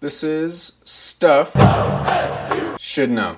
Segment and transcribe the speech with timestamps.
[0.00, 1.52] This is Stuff
[2.80, 3.36] Should Know.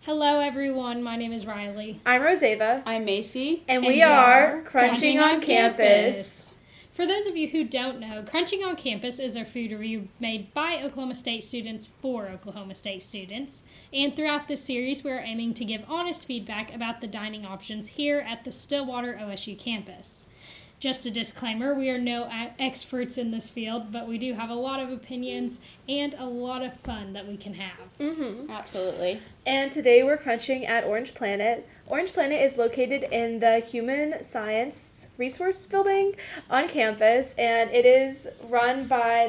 [0.00, 1.04] Hello, everyone.
[1.04, 2.00] My name is Riley.
[2.04, 3.62] I'm Roseva, I'm Macy.
[3.68, 6.56] and, we are Crunching, on, campus.
[6.92, 10.52] For those of you who don't know, Crunching on Campus is a food review made
[10.52, 13.62] by Oklahoma State students for Oklahoma State students.
[13.92, 17.86] And throughout this series, we are aiming to give honest feedback about the dining options
[17.86, 20.26] here at the Stillwater OSU campus.
[20.78, 24.54] Just a disclaimer we are no experts in this field, but we do have a
[24.54, 25.58] lot of opinions
[25.88, 27.98] and a lot of fun that we can have.
[27.98, 28.50] Mm-hmm.
[28.50, 29.22] Absolutely.
[29.46, 31.66] And today we're crunching at Orange Planet.
[31.86, 36.14] Orange Planet is located in the Human Science Resource Building
[36.50, 39.28] on campus, and it is run by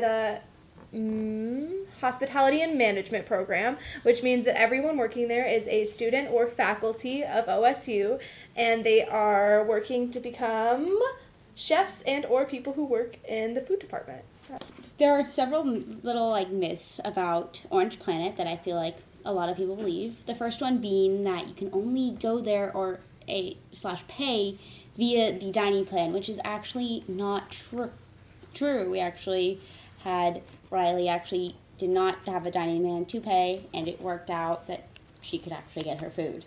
[0.91, 6.29] the mm, Hospitality and Management Program, which means that everyone working there is a student
[6.29, 8.19] or faculty of OSU,
[8.53, 10.99] and they are working to become
[11.57, 14.23] chefs and or people who work in the food department.
[14.99, 19.49] There are several little like myths about Orange Planet that I feel like a lot
[19.49, 20.25] of people believe.
[20.25, 24.57] The first one being that you can only go there or a slash pay
[24.95, 27.91] via the dining plan, which is actually not true.
[28.53, 28.89] True.
[28.89, 29.59] We actually
[30.03, 34.67] had Riley actually did not have a dining man to pay, and it worked out
[34.67, 34.87] that
[35.21, 36.45] she could actually get her food.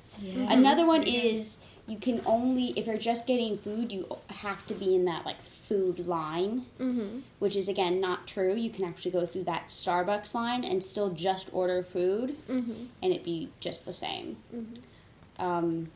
[0.49, 1.59] Another one is
[1.91, 5.43] you can only if you're just getting food, you have to be in that like
[5.43, 7.21] food line, Mm-hmm.
[7.41, 8.55] which is again not true.
[8.55, 12.85] You can actually go through that Starbucks line and still just order food, Mm-hmm.
[13.03, 14.37] and it be just the same.
[15.39, 15.91] Um,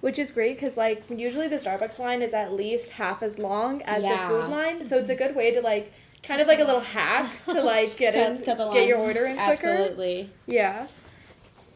[0.00, 3.80] Which is great because, like, usually the Starbucks line is at least half as long
[3.82, 4.28] as Yeah.
[4.28, 4.84] the food line.
[4.84, 5.90] So it's a good way to, like,
[6.22, 9.52] kind of like a little hack to, like, get in, get your order in quicker.
[9.70, 10.30] Absolutely.
[10.46, 10.88] Yeah.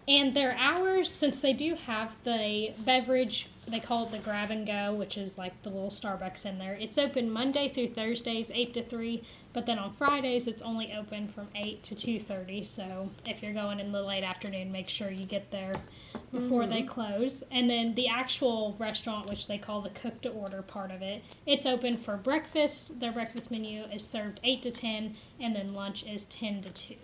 [0.09, 4.67] And their hours, since they do have the beverage, they call it the grab and
[4.67, 6.79] go, which is like the little Starbucks in there.
[6.81, 11.29] It's open Monday through Thursdays, eight to three, but then on Fridays it's only open
[11.29, 12.65] from eight to two thirty.
[12.65, 15.75] So if you're going in the late afternoon, make sure you get there
[16.33, 16.89] before they mm-hmm.
[16.89, 17.45] close.
[17.51, 21.23] And then the actual restaurant, which they call the cook to order part of it,
[21.45, 22.99] it's open for breakfast.
[23.01, 26.95] Their breakfast menu is served eight to ten, and then lunch is ten to two.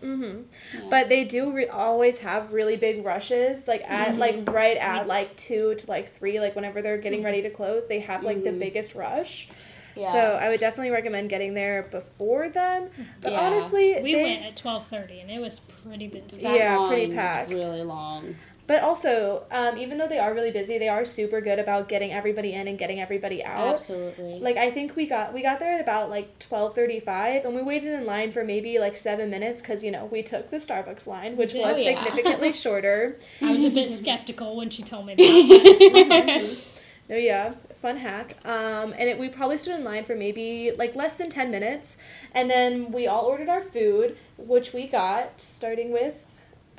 [0.00, 0.42] Mm-hmm.
[0.74, 0.80] Yeah.
[0.90, 5.36] But they do re- always have really big rushes, like at like right at like
[5.36, 8.50] two to like three, like whenever they're getting ready to close, they have like the
[8.50, 8.58] Mhm.
[8.60, 9.48] biggest rush.
[9.96, 10.12] Yeah.
[10.12, 12.88] So I would definitely recommend getting there before then.
[13.20, 13.40] But Yeah.
[13.40, 16.42] honestly, We they- went at twelve thirty, and it was pretty busy.
[16.42, 17.50] that yeah, line pretty was packed.
[17.50, 18.36] really long.
[18.68, 22.12] But also, um, even though they are really busy, they are super good about getting
[22.12, 23.72] everybody in and getting everybody out.
[23.74, 24.38] Absolutely.
[24.40, 27.54] Like I think we got we got there at about like twelve thirty five, and
[27.54, 30.58] we waited in line for maybe like seven minutes because you know we took the
[30.58, 31.94] Starbucks line, which Oh, was yeah.
[31.94, 33.18] significantly shorter.
[33.40, 36.56] I was a bit skeptical when she told me that.
[37.10, 38.36] No, yeah, fun hack.
[38.44, 41.96] Um, and it, we probably stood in line for maybe like less than ten minutes,
[42.34, 46.22] and then we all ordered our food, which we got starting with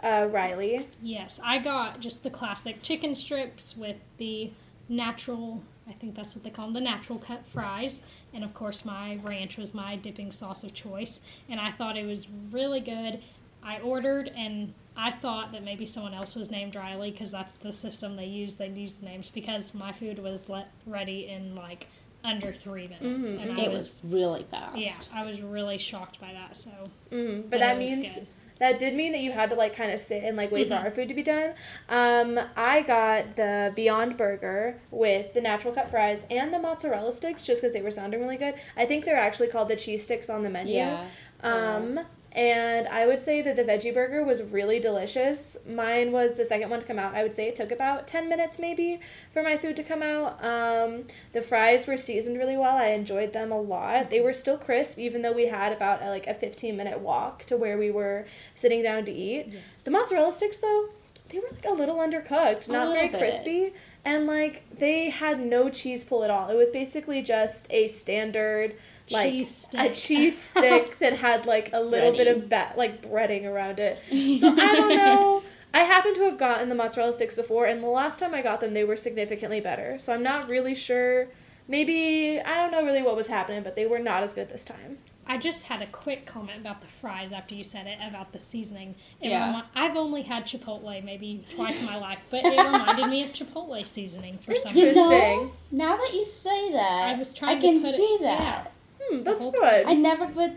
[0.03, 0.87] uh, Riley.
[1.01, 4.51] yes, I got just the classic chicken strips with the
[4.87, 8.01] natural, I think that's what they call them, the natural cut fries.
[8.33, 11.19] And of course, my ranch was my dipping sauce of choice.
[11.47, 13.19] And I thought it was really good.
[13.63, 17.71] I ordered and I thought that maybe someone else was named Riley because that's the
[17.73, 18.55] system they use.
[18.55, 21.87] They use the names because my food was let ready in like
[22.23, 23.29] under three minutes.
[23.29, 23.41] Mhm.
[23.43, 24.77] And I it was really fast.
[24.77, 26.57] Yeah, I was really shocked by that.
[26.57, 26.71] So,
[27.11, 28.27] Mm, but, But that means good.
[28.59, 30.69] That did mean that you had to like kind of sit and like wait Mhm.
[30.69, 31.53] for our food to be done.
[31.87, 37.45] Um, I got the Beyond Burger with the natural cut fries and the mozzarella sticks
[37.45, 38.55] just because they were sounding really good.
[38.77, 40.75] I think they're actually called the cheese sticks on the menu.
[40.75, 41.05] Yeah.
[41.41, 42.01] Um,
[42.31, 45.57] and I would say that the veggie burger was really delicious.
[45.67, 47.15] Mine was the second one to come out.
[47.15, 48.99] I would say it took about 10 minutes maybe
[49.33, 50.43] for my food to come out.
[50.43, 52.77] Um, the fries were seasoned really well.
[52.77, 54.11] I enjoyed them a lot.
[54.11, 57.45] They were still crisp even though we had about a, like a 15 minute walk
[57.45, 59.47] to where we were sitting down to eat.
[59.49, 59.83] yes.
[59.83, 60.89] The mozzarella sticks though,
[61.29, 63.19] they were like a little undercooked, not very bit.
[63.19, 63.73] crispy.
[64.05, 66.49] And like they had no cheese pull at all.
[66.49, 68.75] It was basically just a standard
[69.11, 69.79] like cheese stick.
[69.91, 72.49] a cheese stick that had like a little bit of Breading.
[72.49, 73.97] ba- like breading around it.
[74.39, 75.43] So I don't know.
[75.73, 78.59] I happen to have gotten the mozzarella sticks before, and the last time I got
[78.59, 79.99] them, they were significantly better.
[79.99, 81.27] So I'm not really sure.
[81.67, 84.65] Maybe I don't know really what was happening, but they were not as good this
[84.65, 84.97] time.
[85.27, 88.39] I just had a quick comment about the fries after you said it about the
[88.39, 88.95] seasoning.
[89.21, 89.51] It Yeah.
[89.51, 93.29] remi- I've only had Chipotle maybe twice in my life, but it reminded me of
[93.33, 94.95] Chipotle seasoning for some You reason.
[95.07, 98.17] know, now that you say that, I was trying I to can put it- see
[98.21, 98.65] yeah.
[99.09, 99.17] That.
[99.17, 99.85] Hmm, that's whole good.
[99.85, 100.51] I never put.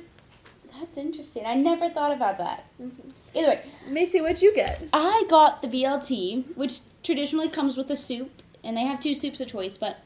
[0.78, 1.44] That's interesting.
[1.46, 2.64] I never thought about that.
[2.80, 3.10] Mm-hmm.
[3.34, 4.82] Either way, Macy, what'd you get?
[4.92, 9.40] I got the BLT, which traditionally comes with a soup, and they have two soups
[9.40, 9.98] of choice, but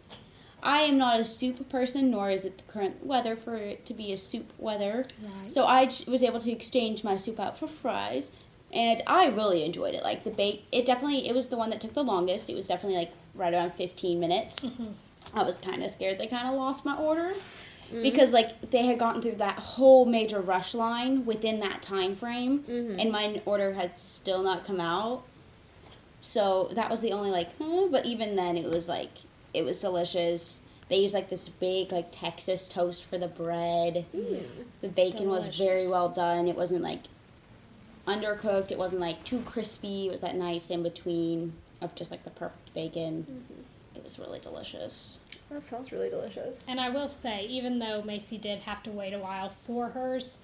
[0.63, 3.95] I am not a soup person, nor is it the current weather for it to
[3.95, 5.07] be a soup weather.
[5.23, 5.53] Right.
[5.53, 8.31] So I j- was able to exchange my soup out for fries,
[8.73, 10.03] and I really enjoyed it.
[10.03, 12.51] Like the bake, it definitely it was the one that took the longest.
[12.51, 14.67] It was definitely like right around fifteen minutes.
[15.35, 17.35] I was kind of scared they kind of lost my order
[17.87, 18.03] Mm-hmm.
[18.03, 22.61] because like they had gotten through that whole major rush line within that time frame,
[22.61, 22.99] mm-hmm.
[22.99, 25.23] and my order had still not come out.
[26.21, 29.11] So that was the only like, huh, but even then it was like
[29.55, 30.59] it was delicious.
[30.89, 34.07] They used like this big like Texas toast for the bread.
[34.15, 34.47] Mm.
[34.81, 36.49] The bacon was very well done.
[36.49, 37.05] It wasn't like
[38.07, 38.73] undercooked.
[38.73, 40.09] It wasn't like too crispy.
[40.09, 43.27] It was that nice in between of just like the perfect bacon.
[43.51, 43.56] It
[44.07, 45.17] was really delicious.
[45.51, 46.65] That sounds really delicious.
[46.69, 50.39] And I will say, even though Macy did have to wait a while for hers,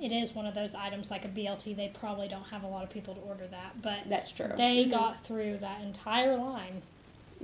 [0.00, 1.74] it is one of those items like a BLT.
[1.76, 4.50] They probably don't have a lot of people to order that, but That's true.
[4.56, 6.82] they got through that entire line.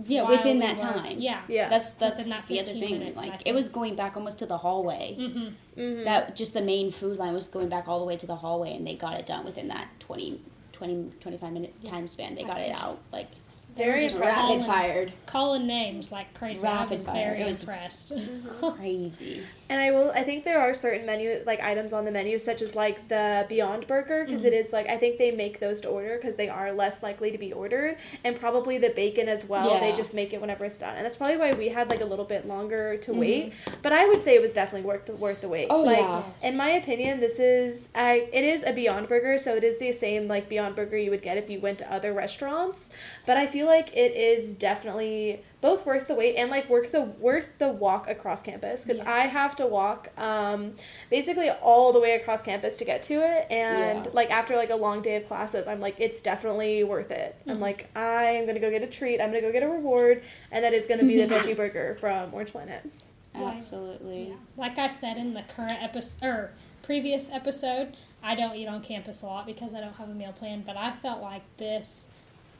[0.07, 1.19] yeah, within we that were- time.
[1.19, 1.43] Yeah.
[1.49, 1.69] Yeah.
[1.69, 2.99] That's that's Within that the other thing.
[2.99, 5.17] minutes, like it was going back almost to the hallway.
[5.19, 6.05] Mm-hmm.
[6.05, 8.75] That just the main food line was going back all the way to the hallway,
[8.77, 10.41] and they got it done within that 20,
[10.73, 11.91] 20 25 minute Yeah.
[11.91, 12.35] time span.
[12.37, 13.44] They I got it think- out like They were
[13.77, 14.41] Very just impressive.
[14.43, 16.67] calling, rapid fired, calling names like crazy.
[16.67, 17.15] I Rapid was fire.
[17.15, 18.13] very It was- impressed.
[18.77, 19.43] crazy.
[19.69, 20.11] And I will.
[20.11, 23.47] I think there are certain menu like items on the menu, such as like the
[23.49, 26.71] Beyond Burger, because is like I think they make those to order because they are
[26.73, 29.81] less likely to be ordered, and probably the bacon as well.
[29.81, 32.05] They just make it whenever it's done, and that's probably why we had like a
[32.05, 33.17] little bit longer to Mhm.
[33.17, 33.53] wait.
[33.81, 35.69] But I would say it was definitely worth the worth the wait.
[35.71, 36.25] Oh, like, yeah.
[36.43, 38.29] In my opinion, this is I.
[38.35, 41.23] It is a Beyond Burger, so it is the same like Beyond Burger you would
[41.23, 42.91] get if you went to other restaurants.
[43.25, 47.01] But I feel like it is definitely both worth the wait and like worth the
[47.03, 50.73] worth the walk across campus because I have to walk um,
[51.11, 54.11] basically all the way across campus to get to it and Yeah.
[54.13, 57.37] like after like a long day of classes I'm like it's definitely worth it.
[57.47, 59.21] I'm like I am gonna go get a treat.
[59.21, 62.33] I'm gonna go get a reward and that is gonna be the veggie burger from
[62.35, 62.89] Orange Planet.
[63.35, 64.29] Absolutely.
[64.29, 64.35] Yeah.
[64.57, 66.51] Like I said in the current episode or
[66.83, 70.33] previous episode, I don't eat on campus a lot because I don't have a meal
[70.33, 70.63] plan.
[70.67, 72.09] But I felt like this,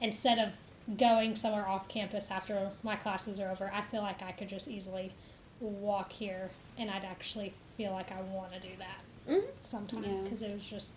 [0.01, 0.53] instead of
[0.99, 4.69] going somewhere off campus after my classes are over, I feel like I could just
[4.69, 5.13] easily
[5.61, 9.45] walk here and I'd actually feel like I want to do that Mhm.
[9.63, 10.21] sometime Yeah.
[10.23, 10.93] because it was just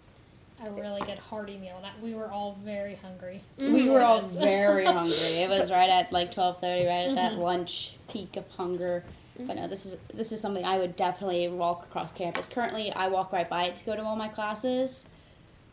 [0.65, 3.41] a really good hearty meal and I, we were all very hungry.
[3.59, 5.15] We were all very hungry.
[5.15, 7.37] It was right at like twelve thirty, right at that Mhm.
[7.39, 9.03] lunch peak of hunger.
[9.39, 12.47] But no, this is this is something I would definitely walk across campus.
[12.47, 15.05] Currently, I walk right by it to go to all my classes,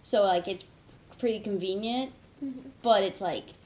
[0.03, 0.67] so like it's
[1.19, 2.13] pretty convenient.
[2.83, 3.64] But it's like, ugh, it's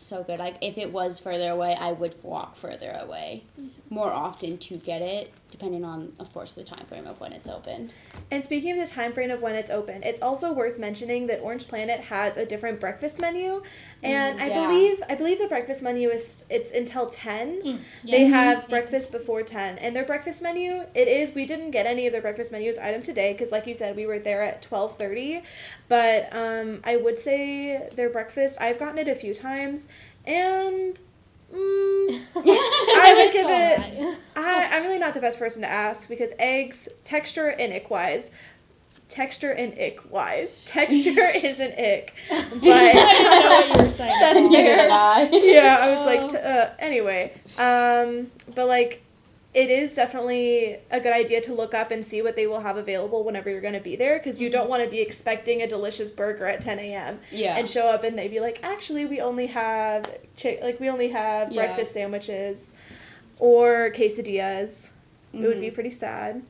[0.00, 0.38] so good.
[0.38, 3.68] Like if it was further away, I would walk further away mm-hmm.
[3.94, 7.48] More often to get it, depending on, of course, the time frame of when it's
[7.48, 7.94] opened.
[8.30, 11.40] And speaking of the time frame of when it's open, it's also worth mentioning that
[11.40, 13.62] Orange Planet has a different breakfast menu,
[14.02, 14.66] and Mm, I yeah.
[14.66, 17.62] believe I believe the breakfast menu is it's until ten.
[17.62, 19.78] Mm, They have breakfast before 10.
[19.78, 23.02] And their breakfast menu, it is, we didn't get any of their breakfast menus item
[23.02, 25.42] today because, like you said, we were there at 1230.
[25.88, 29.86] But um, I would say their breakfast, I've gotten it a few times.
[30.26, 30.98] And
[31.54, 34.18] mm, I would give it, alright.
[34.36, 38.30] I, I'm really not the best person to ask because eggs, texture and ick wise,
[39.08, 42.14] texture and ick wise, texture is an ick.
[42.30, 44.16] I didn't know what you were saying.
[44.20, 45.28] That's Neither fair.
[45.32, 47.32] yeah, I was like, t- uh, anyway.
[47.56, 49.02] Um, but like,
[49.54, 52.76] it is definitely a good idea to look up and see what they will have
[52.76, 55.66] available whenever you're going to be there because you don't want to be expecting a
[55.68, 57.20] delicious burger at 10 a.m.
[57.30, 57.56] Yeah.
[57.56, 60.04] and show up and they be like, actually, we only have
[60.36, 61.66] chick, like we only have Yeah.
[61.66, 62.72] breakfast sandwiches
[63.38, 64.88] or quesadillas.
[65.32, 65.74] It would be Mhm.
[65.74, 66.42] pretty sad.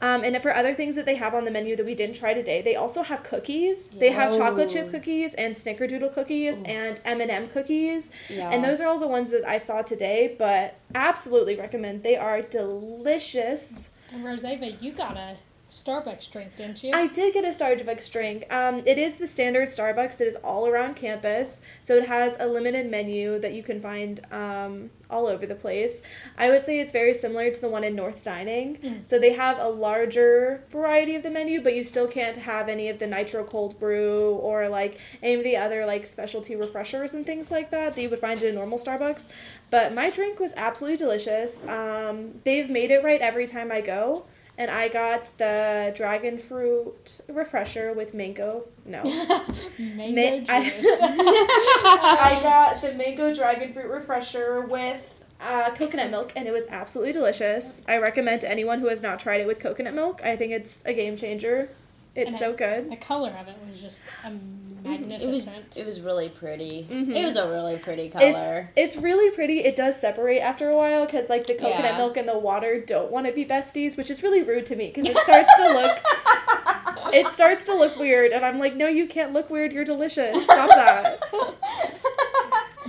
[0.00, 2.34] Um, and for other things that they have on the menu that we didn't try
[2.34, 3.88] today, they also have cookies.
[3.88, 4.38] They have Yeah.
[4.38, 8.10] chocolate chip cookies and snickerdoodle cookies and M&M cookies.
[8.28, 8.50] Yeah.
[8.50, 12.02] And those are all the ones that I saw today, but absolutely recommend.
[12.02, 13.88] They are delicious.
[14.12, 15.36] And Roseva, you got a
[15.70, 16.92] Starbucks drink, didn't you?
[16.94, 18.44] I did get a Starbucks drink.
[18.52, 22.46] Um, it is the standard Starbucks that is all around campus, so it has a
[22.46, 26.02] limited menu that you can find um, all over the place.
[26.38, 28.76] I would say it's very similar to the one in North Dining.
[28.76, 29.06] Mm.
[29.06, 32.88] So they have a larger variety of the menu, but you still can't have any
[32.88, 37.26] of the nitro cold brew or like any of the other like specialty refreshers and
[37.26, 39.26] things like that that you would find at a normal Starbucks.
[39.70, 41.64] But my drink was absolutely delicious.
[41.66, 44.26] Um, they've made it right every time I go.
[44.58, 48.64] And I got the dragon fruit refresher with mango.
[48.86, 49.02] No.
[49.78, 50.98] Mango Ma- I- juice.
[51.02, 57.12] I got the mango dragon fruit refresher with uh, coconut milk, and it was absolutely
[57.12, 57.82] delicious.
[57.86, 60.22] I recommend to anyone who has not tried it with coconut milk.
[60.24, 61.68] I think it's a game changer.
[62.16, 62.90] It's And so it- good.
[62.90, 64.40] The color of it was just um,
[64.84, 65.08] It was
[65.44, 65.76] magnificent.
[65.76, 66.86] it was really pretty.
[66.90, 67.14] Mhm.
[67.14, 68.70] It was a really pretty color.
[68.74, 69.60] it's really pretty.
[69.64, 71.96] It does separate after a while because like the coconut Yeah.
[71.98, 74.90] milk and the water don't want to be besties, which is really rude to me
[74.94, 75.98] because it starts to look
[77.12, 79.72] it starts to look weird, and I'm like, no, you can't look weird.
[79.72, 80.42] You're delicious.
[80.44, 81.20] Stop that.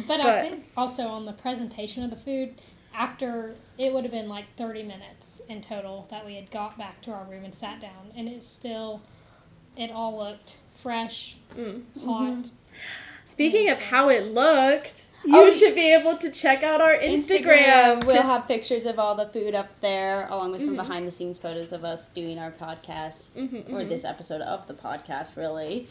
[0.07, 2.61] But, I think also on the presentation of the food,
[2.93, 7.01] after it would have been like 30 minutes in total that we had got back
[7.03, 9.01] to our room and sat down, and it still,
[9.77, 11.83] it all looked fresh, Mm.
[12.05, 12.49] hot.
[13.25, 18.03] Speaking of how it looked, you Oh, should be able to check out our Instagram.
[18.05, 20.77] We'll to have pictures of all the food up there, along with some Mhm.
[20.77, 23.89] behind the scenes photos of us doing our podcast Mhm, or mhm.
[23.89, 25.35] this episode of the podcast.
[25.35, 25.87] Really,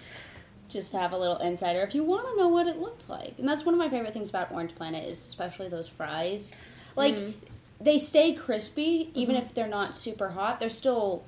[0.69, 3.38] just to have a little insider if you want to know what it looked like.
[3.38, 6.52] And that's one of my favorite things about Orange Planet is especially those fries.
[6.97, 7.35] Like Mhm.
[7.81, 9.45] they stay crispy even Mm-hmm.
[9.47, 10.59] if they're not super hot.
[10.59, 11.23] They're still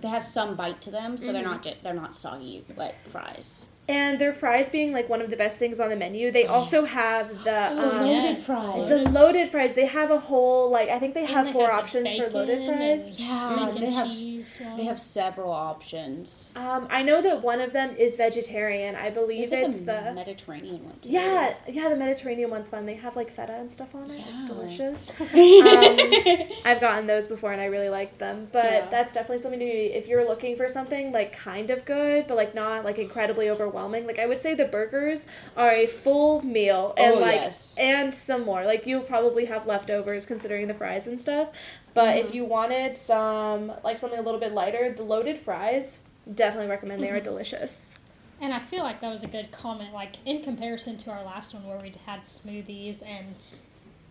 [0.00, 1.50] they have some bite to them, so they're Mhm.
[1.52, 3.66] not ju- they're not soggy like fries.
[3.86, 6.86] And their fries being like one of the best things on the menu, they also
[6.86, 8.88] have the The um, loaded fries.
[8.88, 9.74] the loaded fries.
[9.74, 12.08] They have a whole like I think they And have they four have the options
[12.18, 13.08] for loaded fries.
[13.10, 14.33] and Yeah, Mac they and have cheese.
[14.60, 14.76] One.
[14.76, 16.52] they have several options.
[16.56, 18.94] Um, I know that one of them is vegetarian.
[18.96, 21.08] I believe like it's the Mediterranean one too.
[21.10, 22.86] yeah yeah the Mediterranean one's fun.
[22.86, 24.20] They have like feta and stuff on it.
[24.28, 25.10] It's delicious.
[25.20, 28.48] um, I've gotten those before and I really liked them.
[28.52, 28.88] But Yeah.
[28.90, 32.54] that's definitely something to if you're looking for something like kind of good, but like
[32.54, 34.06] not like incredibly overwhelming.
[34.06, 37.74] Like I would say the burgers are a full meal and Oh, like yes.
[37.78, 38.64] and some more.
[38.64, 41.48] Like you'll probably have leftovers considering the fries and stuff.
[41.94, 42.26] But Mm-hmm.
[42.28, 45.98] if you wanted some like something a little bit lighter, the loaded fries
[46.32, 47.02] definitely recommend.
[47.02, 47.24] They are Mm-hmm.
[47.24, 47.94] delicious.
[48.40, 51.54] And I feel like that was a good comment, like in comparison to our last
[51.54, 53.36] one where we had smoothies and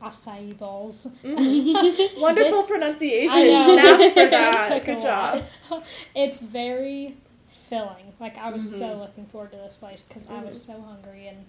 [0.01, 1.07] acai bowls.
[1.23, 3.29] Wonderful This- pronunciation.
[3.35, 3.77] I know.
[3.77, 4.85] Snaps for that.
[4.85, 5.43] Good job.
[6.15, 7.17] it's very
[7.69, 8.13] filling.
[8.19, 8.79] Like I was Mm-hmm.
[8.79, 11.45] so looking forward to this place because I was so hungry and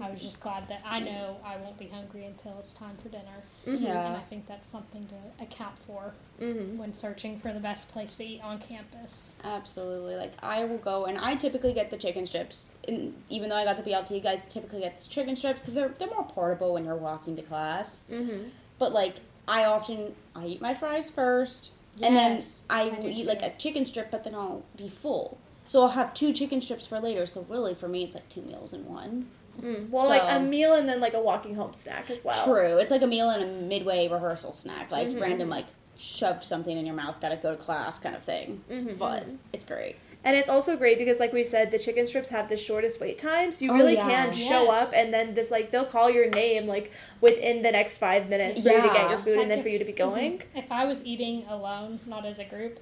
[0.00, 3.08] I was just glad that I know I won't be hungry until it's time for
[3.08, 3.42] dinner.
[3.64, 4.16] And Yeah.
[4.16, 6.78] I think that's something to account for Mm-hmm.
[6.78, 9.36] when searching for the best place to eat on campus.
[9.44, 10.16] Absolutely.
[10.16, 12.70] Like I will go and I typically get the chicken strips.
[12.88, 15.74] And even though I got the BLT, you guys typically get the chicken strips because
[15.74, 18.04] they're they're more portable when you're walking to class.
[18.10, 18.48] Mm-hmm.
[18.78, 21.70] But like I often I eat my fries first,
[22.02, 25.38] and then I I will eat like a chicken strip, but then I'll be full.
[25.68, 27.26] So I'll have two chicken strips for later.
[27.26, 29.28] So really, for me, it's like two meals in one.
[29.60, 29.90] Mm.
[29.90, 32.44] Well, like a meal and then like a walking home snack as well.
[32.44, 32.78] True.
[32.78, 35.20] It's like a meal and a midway rehearsal snack, like Mhm.
[35.20, 38.62] random like shove something in your mouth, gotta go to class kind of thing.
[38.70, 39.96] Mhm, But it's great.
[40.26, 43.18] And it's also great because, like we said, the chicken strips have the shortest wait
[43.18, 43.60] times.
[43.60, 44.08] You Oh, really yeah.
[44.08, 47.98] can show up and then this like they'll call your name like within the next
[47.98, 49.84] five minutes for you to get your food Like and then if- for you to
[49.84, 50.42] be going.
[50.54, 52.80] If I was eating alone, not as a group,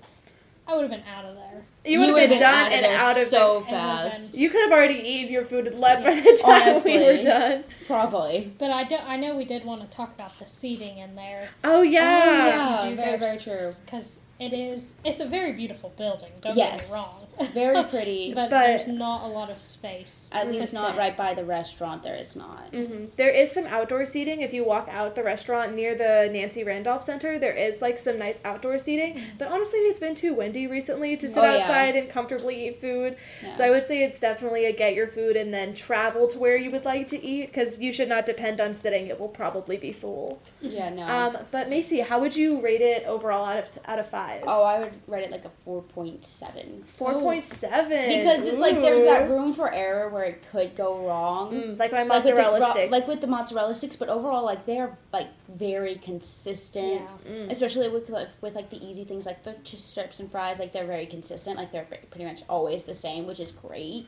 [0.67, 1.65] I would have been out of there.
[1.85, 4.37] You would have been, done out of and there out of so And fast.
[4.37, 7.65] You could have already eaten your food and left by the time we were done.
[7.87, 8.53] Probably.
[8.59, 11.49] But I do, I know we did want to talk about the seating in there
[11.65, 12.83] Oh yeah.
[12.85, 12.95] Oh, yeah.
[12.95, 13.75] Very, very true.
[13.85, 16.31] because it is it's a very beautiful building.
[16.41, 16.83] Don't Yes.
[16.83, 17.19] get me wrong.
[17.55, 18.33] Very pretty.
[18.35, 20.29] but, But- there's not a lot of space.
[20.33, 20.99] At to least not sit.
[20.99, 22.03] right by the restaurant.
[22.03, 22.69] There is not.
[22.73, 26.63] hmm There is some outdoor seating if you walk out the restaurant near the Nancy
[26.63, 27.39] Randolph Center.
[27.39, 31.29] There is like some nice outdoor seating, but honestly, it's been too windy recently to
[31.29, 31.59] sit Oh, yeah.
[31.63, 33.17] outside and comfortably eat food.
[33.43, 33.55] Yeah.
[33.55, 36.57] So I would say it's definitely a get your food and then travel to where
[36.57, 39.07] you would like to eat because you should not depend on sitting.
[39.09, 40.41] It will probably be full.
[40.61, 41.03] yeah, no.
[41.07, 44.32] Um, but Macy, how would you rate it overall out of out of five?
[44.47, 46.85] Oh, I would rate it like a four point seven.
[46.97, 48.09] Four point seven.
[48.09, 51.53] Because it's like there's that room for error where it could go wrong.
[51.53, 52.93] Mm, like my Like with, the, mozzarella ro- sticks.
[52.93, 57.03] like with the mozzarella sticks, but overall, like they're like very consistent.
[57.27, 57.33] Yeah.
[57.33, 57.51] Mm.
[57.51, 60.73] Especially with like, with like the easy things like the ch- strips and fries, like
[60.73, 61.57] they're very consistent.
[61.59, 64.07] Like they're pretty much always the same, which is great.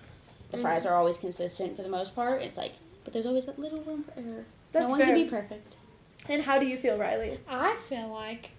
[0.50, 0.62] The Mm.
[0.62, 2.42] fries are always consistent for the most part.
[2.42, 2.72] It's like,
[3.04, 4.44] but there's always that little room for error.
[4.72, 5.06] That's no one fair.
[5.08, 5.76] can be perfect.
[6.28, 7.38] And how do you feel, Riley?
[7.48, 8.50] I feel like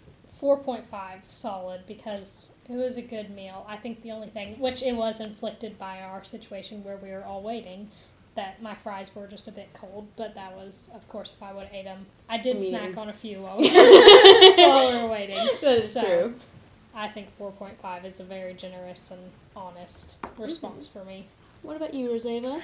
[0.46, 0.84] 4.5
[1.28, 3.66] solid because it was a good meal.
[3.68, 7.24] I think the only thing, which it was inflicted by our situation where we were
[7.24, 7.90] all waiting,
[8.36, 11.52] that my fries were just a bit cold, but that was, of course, if I
[11.52, 12.06] would have ate them.
[12.30, 13.70] I did Me snack on a few while we,
[14.58, 15.50] while we were waiting.
[15.62, 16.36] That is So, true.
[16.94, 21.26] I think 4.5 is a very generous and honest response for me.
[21.64, 22.62] What about you, Roseva?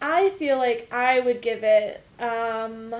[0.00, 2.02] I feel like I would give it.
[2.20, 2.94] Um,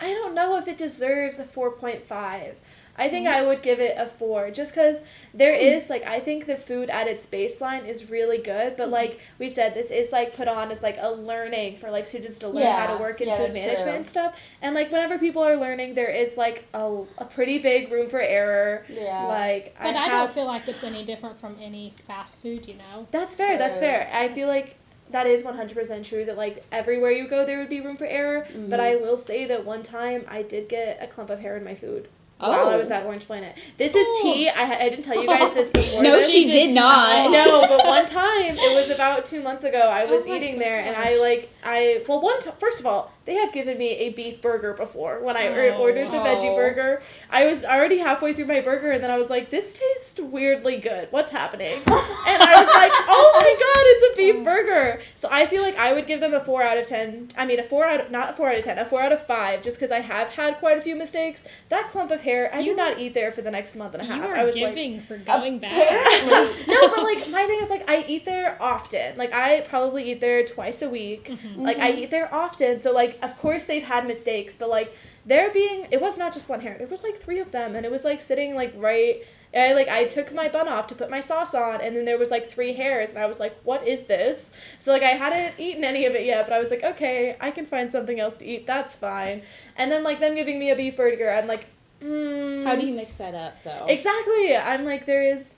[0.00, 2.56] I don't know if it deserves a four point five.
[2.96, 5.00] I think I would give it a four, just because
[5.32, 5.66] there Hmm.
[5.66, 9.48] is like I think the food at its baseline is really good, but like we
[9.48, 12.64] said, this is like put on as like a learning for like students to learn
[12.64, 13.92] how to work in Yeah, food management true.
[13.96, 14.38] and stuff.
[14.62, 18.20] And like whenever people are learning, there is like a, a pretty big room for
[18.20, 18.84] error.
[18.88, 19.26] Yeah.
[19.26, 22.74] Like But I, have, don't feel like it's any different from any fast food, you
[22.74, 23.08] know.
[23.10, 23.58] That's fair.
[23.58, 23.88] That's True.
[23.88, 24.10] fair.
[24.12, 24.76] I feel like
[25.10, 28.46] that is 100% true that like everywhere you go there would be room for error,
[28.68, 28.84] but Mhm.
[28.84, 31.74] I will say that one time I did get a clump of hair in my
[31.74, 32.08] food.
[32.38, 32.78] While I Oh.
[32.78, 33.56] was at Orange Planet.
[33.78, 34.20] This is Oh.
[34.22, 34.48] tea.
[34.48, 36.02] I, I didn't tell you guys this before.
[36.02, 36.30] No, this.
[36.30, 37.30] she did not.
[37.30, 39.78] No, but one time it was about two months ago.
[39.78, 40.96] I oh was Oh eating there, and.
[40.96, 44.42] I like I well one t- first of all they have given me a beef
[44.42, 45.78] burger before when I Oh.
[45.78, 46.56] ordered the veggie Oh.
[46.56, 47.02] burger.
[47.30, 50.76] I was already halfway through my burger, and then I was like, this tastes weirdly
[50.76, 51.08] good.
[51.10, 51.74] What's happening?
[51.86, 55.00] and I was like, oh my god, it's a beef burger.
[55.16, 57.30] So I feel like I would give them a four out of ten.
[57.36, 59.12] I mean, a four out of not a four out of ten, a four out
[59.12, 61.42] of five, just because I have had quite a few mistakes.
[61.70, 64.02] That clump of hair, I You did not eat there for the next month and
[64.02, 64.30] a You half.
[64.30, 64.74] are I was like.
[64.74, 65.72] giving for going back.
[66.66, 69.16] No, but like my thing is like I eat there often.
[69.16, 71.28] Like I probably eat there twice a week.
[71.28, 71.60] Mm-hmm.
[71.60, 72.02] Like I mm-hmm.
[72.02, 72.80] eat there often.
[72.82, 74.94] So like of course they've had mistakes, but like
[75.26, 76.76] there being it was not just one hair.
[76.78, 79.22] There was like three of them and it was like sitting like right
[79.56, 82.18] I like I took my bun off to put my sauce on and then there
[82.18, 84.50] was like three hairs and I was like, What is this?
[84.80, 87.50] So like I hadn't eaten any of it yet, but I was like, Okay, I
[87.50, 89.42] can find something else to eat, that's fine.
[89.76, 91.66] And then like them giving me a beef burger, I'm like,
[92.02, 93.86] mm, How do you mix that up though?
[93.88, 94.56] Exactly.
[94.56, 95.54] I'm like there is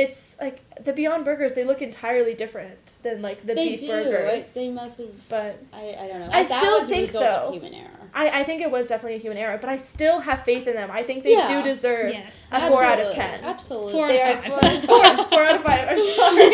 [0.00, 3.88] it's like the Beyond Burgers they look entirely different than like the they beef do.
[3.88, 4.52] burgers.
[4.54, 5.28] They must have.
[5.28, 6.28] But I, I don't know.
[6.30, 7.90] I that still was think, a result though- of human error.
[8.14, 10.74] I, I think it was definitely a human error, but I still have faith in
[10.74, 10.90] them.
[10.90, 11.46] I think they Yeah.
[11.62, 12.46] do deserve Yes.
[12.50, 13.44] a four out of ten.
[13.44, 13.92] Absolutely.
[13.92, 14.84] Four They out are of five.
[14.84, 15.88] four, four out of five.
[15.90, 16.50] I'm sorry.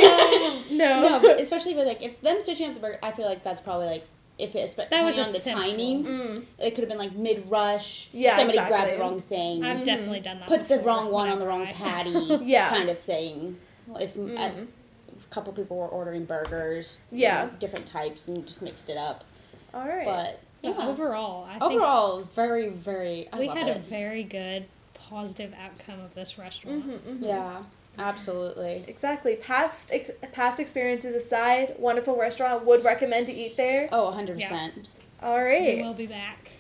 [0.77, 1.09] no.
[1.09, 3.61] No, but especially with like if them switching up the burger, I feel like that's
[3.61, 4.05] probably like
[4.39, 5.63] if it That depending was on the simple.
[5.63, 6.45] timing, Mm.
[6.59, 8.09] it could have been like mid rush.
[8.13, 8.77] Yeah, somebody exactly.
[8.77, 10.49] grabbed the wrong thing, I've definitely done that.
[10.49, 12.11] put the wrong one on the wrong patty,
[12.45, 12.69] Yeah.
[12.69, 13.59] kind of thing.
[14.01, 14.37] If Mm.
[14.37, 17.45] a couple people were ordering burgers, you Yeah.
[17.45, 19.25] know, different types, and just mixed it up.
[19.73, 20.05] All right.
[20.05, 23.29] But Yeah, yeah, overall, I think overall, very, very.
[23.33, 24.65] I we love had a very good,
[25.11, 26.87] positive outcome of this restaurant.
[26.87, 27.27] Mhm, mhm.
[27.27, 27.63] Yeah,
[27.99, 28.85] absolutely.
[28.87, 29.37] Exactly.
[29.37, 32.65] Past ex- past experiences aside, wonderful restaurant.
[32.67, 33.89] Would recommend to eat there.
[33.93, 34.89] Oh, 100 percent.
[35.23, 35.77] All right.
[35.77, 36.51] We will be back.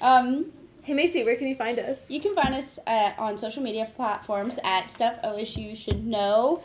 [0.00, 2.10] Um, Hey Macy, where can you find us?
[2.10, 6.60] You can find us uh, on social media platforms at Stuff OSU Should Know.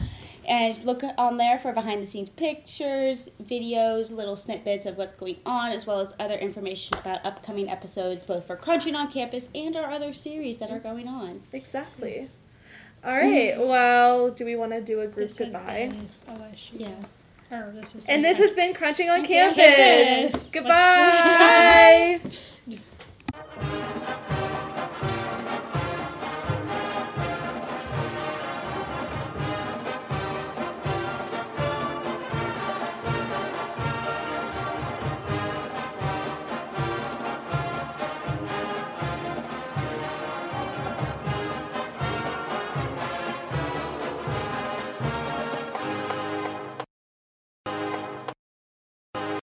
[0.50, 5.38] And look on there for behind the scenes pictures, videos, little snippets of what's going
[5.46, 9.76] on, as well as other information about upcoming episodes, both for Crunching on Campus and
[9.76, 11.44] our other series that are going on.
[11.54, 12.28] Exactly.
[13.06, 13.54] All right.
[13.54, 13.68] Mm-hmm.
[13.70, 15.92] Well, do we want to do a group This has goodbye?
[15.92, 16.80] been OSU.
[16.80, 16.90] Yeah.
[17.52, 19.56] Or this has And this has been Crunching on Campus.
[19.56, 20.32] Campus.
[20.34, 20.52] Campus.
[20.52, 22.20] Goodbye.